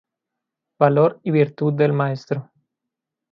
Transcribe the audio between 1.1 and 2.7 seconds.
y virtud del maestro.